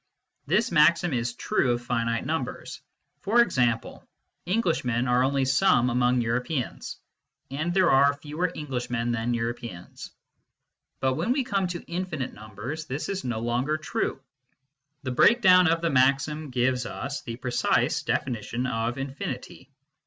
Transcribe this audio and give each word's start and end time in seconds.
This 0.47 0.71
maxim 0.71 1.13
is 1.13 1.35
true 1.35 1.73
of 1.73 1.83
finite 1.83 2.25
numbers. 2.25 2.81
For 3.19 3.39
example, 3.39 4.03
Englishmen 4.47 5.07
are 5.07 5.23
only 5.23 5.45
some 5.45 5.91
among 5.91 6.21
Europeans, 6.21 6.97
and 7.51 7.71
there 7.71 7.91
are 7.91 8.11
fewer 8.15 8.51
Englishmen 8.55 9.11
than 9.11 9.35
Euro 9.35 9.53
peans. 9.53 10.09
But 11.01 11.17
when 11.17 11.31
we 11.33 11.43
come 11.43 11.67
to 11.67 11.83
infinite 11.83 12.33
numbers, 12.33 12.85
this 12.87 13.09
is 13.09 13.23
no 13.23 13.41
longer 13.41 13.77
true. 13.77 14.19
This 15.03 15.13
breakdown 15.13 15.67
of 15.67 15.81
the 15.81 15.91
maxim 15.91 16.49
gives 16.49 16.87
us 16.87 17.21
the 17.21 17.35
precise 17.35 18.01
definition 18.01 18.65
of 18.65 18.97
infinity. 18.97 19.69